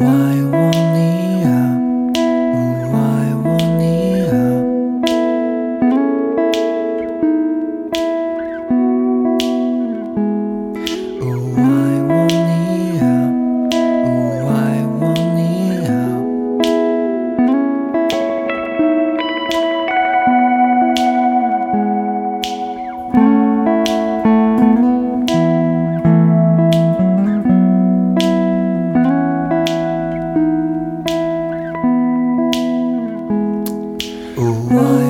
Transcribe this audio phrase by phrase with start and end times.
[0.00, 0.47] why
[34.82, 35.07] mais.